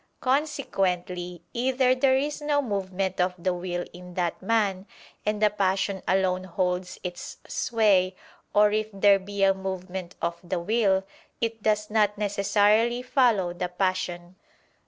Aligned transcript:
Consequently, 0.19 1.43
either 1.53 1.93
there 1.93 2.17
is 2.17 2.41
no 2.41 2.59
movement 2.59 3.21
of 3.21 3.35
the 3.37 3.53
will 3.53 3.85
in 3.93 4.15
that 4.15 4.41
man, 4.41 4.87
and 5.27 5.39
the 5.39 5.51
passion 5.51 6.01
alone 6.07 6.45
holds 6.45 6.99
its 7.03 7.37
sway: 7.47 8.15
or 8.51 8.71
if 8.71 8.87
there 8.91 9.19
be 9.19 9.43
a 9.43 9.53
movement 9.53 10.15
of 10.19 10.39
the 10.43 10.57
will, 10.59 11.03
it 11.39 11.61
does 11.61 11.91
not 11.91 12.17
necessarily 12.17 13.03
follow 13.03 13.53
the 13.53 13.69
passion. 13.69 14.37